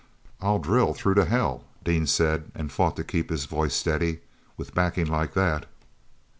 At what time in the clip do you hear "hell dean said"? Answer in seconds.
1.25-2.51